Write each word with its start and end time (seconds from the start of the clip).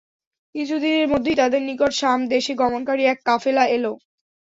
কিছুদিনের 0.55 1.07
মধ্যেই 1.11 1.39
তাদের 1.41 1.61
নিকট 1.69 1.91
শাম 1.99 2.19
দেশে 2.33 2.53
গমনকারী 2.61 3.03
এক 3.05 3.19
কাফেলা 3.27 3.63
এল। 3.75 3.85